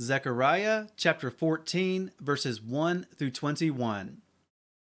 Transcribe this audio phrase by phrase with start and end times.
[0.00, 4.22] Zechariah chapter 14, verses 1 through 21.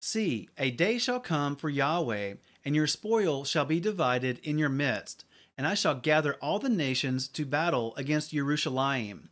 [0.00, 4.70] See, a day shall come for Yahweh, and your spoil shall be divided in your
[4.70, 5.26] midst,
[5.58, 9.28] and I shall gather all the nations to battle against Jerusalem.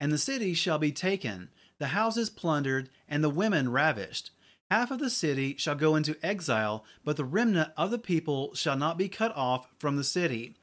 [0.00, 4.32] And the city shall be taken, the houses plundered, and the women ravished.
[4.68, 8.76] Half of the city shall go into exile, but the remnant of the people shall
[8.76, 10.56] not be cut off from the city.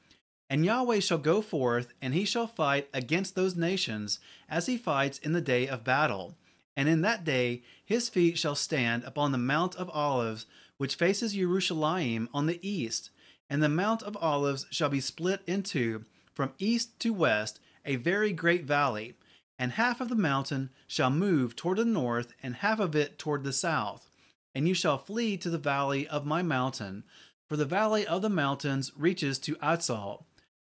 [0.48, 5.18] And Yahweh shall go forth, and he shall fight against those nations, as he fights
[5.18, 6.36] in the day of battle.
[6.76, 10.46] And in that day his feet shall stand upon the Mount of Olives,
[10.76, 13.10] which faces Jerusalem on the east.
[13.50, 17.96] And the Mount of Olives shall be split in two, from east to west, a
[17.96, 19.14] very great valley.
[19.58, 23.42] And half of the mountain shall move toward the north, and half of it toward
[23.42, 24.10] the south.
[24.54, 27.02] And you shall flee to the valley of my mountain,
[27.48, 30.24] for the valley of the mountains reaches to Atzal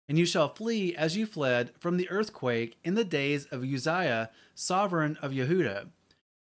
[0.08, 4.30] and you shall flee as you fled from the earthquake in the days of Uzziah,
[4.54, 5.88] sovereign of Yehudah.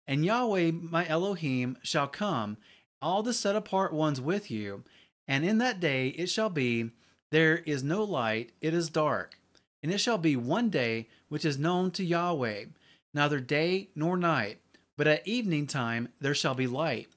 [0.07, 2.57] And Yahweh my Elohim shall come,
[3.03, 4.85] all the set apart ones with you,
[5.27, 6.91] and in that day it shall be,
[7.31, 9.39] there is no light, it is dark.
[9.83, 12.65] And it shall be one day which is known to Yahweh,
[13.13, 14.61] neither day nor night,
[14.97, 17.09] but at evening time there shall be light.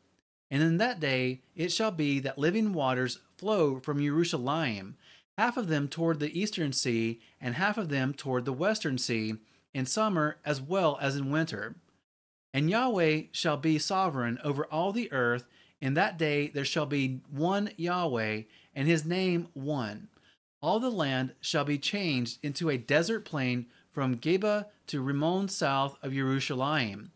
[0.50, 4.98] And in that day it shall be that living waters flow from Jerusalem,
[5.42, 9.34] half of them toward the eastern sea, and half of them toward the western sea,
[9.74, 11.74] in summer as well as in winter.
[12.54, 15.46] And Yahweh shall be sovereign over all the earth.
[15.82, 18.44] In that day there shall be one Yahweh,
[18.76, 20.10] and his name one.
[20.62, 25.98] All the land shall be changed into a desert plain from Geba to Rimmon south
[26.04, 27.14] of Jerusalem.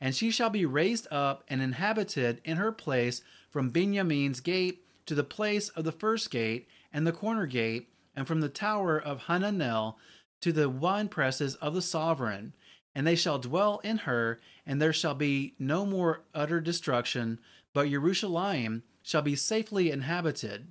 [0.00, 5.14] And she shall be raised up and inhabited in her place from Benjamin's gate to
[5.14, 9.22] the place of the first gate, and the corner gate, and from the tower of
[9.22, 9.96] Hananel
[10.40, 12.54] to the wine presses of the sovereign.
[12.94, 17.38] And they shall dwell in her, and there shall be no more utter destruction,
[17.74, 20.68] but Jerusalem shall be safely inhabited.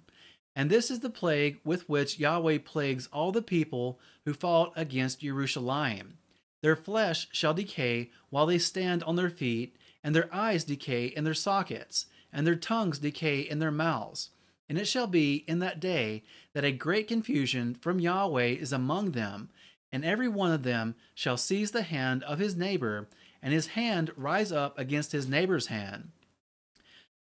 [0.56, 5.20] And this is the plague with which Yahweh plagues all the people who fought against
[5.20, 6.18] Jerusalem.
[6.62, 11.26] Their flesh shall decay while they stand on their feet, and their eyes decay in
[11.26, 14.30] their sockets, and their tongues decay in their mouths
[14.68, 19.12] and it shall be in that day that a great confusion from Yahweh is among
[19.12, 19.50] them,
[19.92, 23.08] and every one of them shall seize the hand of his neighbor,
[23.42, 26.12] and his hand rise up against his neighbor's hand.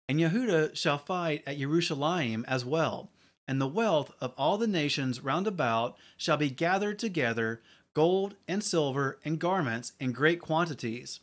[0.08, 3.10] And Yehudah shall fight at Jerusalem as well,
[3.48, 7.60] and the wealth of all the nations round about shall be gathered together,
[7.94, 11.20] gold and silver and garments in great quantities.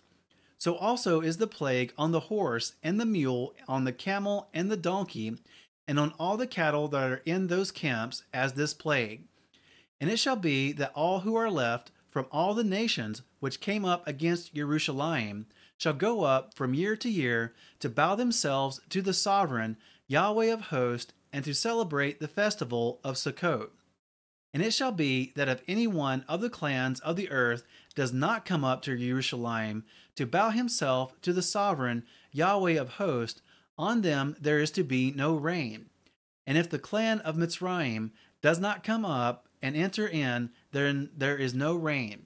[0.58, 4.70] So also is the plague on the horse and the mule, on the camel and
[4.70, 5.38] the donkey,
[5.90, 9.24] and on all the cattle that are in those camps as this plague.
[10.00, 13.84] And it shall be that all who are left from all the nations which came
[13.84, 15.48] up against Jerusalem
[15.80, 20.62] shall go up from year to year to bow themselves to the sovereign Yahweh of
[20.62, 23.72] hosts and to celebrate the festival of Sukkot.
[24.54, 27.64] And it shall be that if any one of the clans of the earth
[27.96, 29.86] does not come up to Jerusalem
[30.18, 33.42] to bow himself to the sovereign Yahweh of hosts,
[33.80, 35.90] on them there is to be no rain.
[36.46, 41.38] And if the clan of Mitzrayim does not come up and enter in, then there
[41.38, 42.26] is no rain.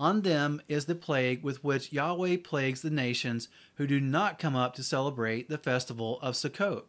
[0.00, 4.56] On them is the plague with which Yahweh plagues the nations who do not come
[4.56, 6.84] up to celebrate the festival of Sukkot.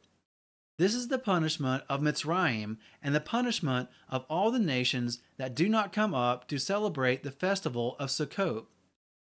[0.80, 5.70] This is the punishment of Mitzrayim and the punishment of all the nations that do
[5.70, 8.66] not come up to celebrate the festival of Sukkot.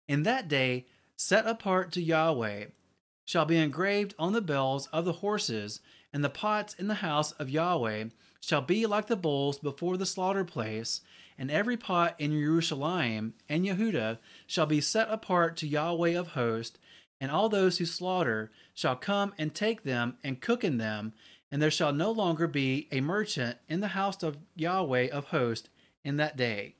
[0.08, 2.66] In that day, set apart to Yahweh,
[3.26, 5.80] shall be engraved on the bells of the horses,
[6.12, 8.04] and the pots in the house of Yahweh
[8.40, 11.00] shall be like the bulls before the slaughter place,
[11.36, 16.78] and every pot in Jerusalem and Yehuda shall be set apart to Yahweh of hosts,
[17.20, 21.12] and all those who slaughter shall come and take them and cook in them,
[21.50, 25.68] and there shall no longer be a merchant in the house of Yahweh of hosts
[26.04, 26.75] in that day.